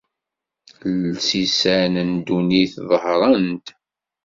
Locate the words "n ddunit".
2.07-2.73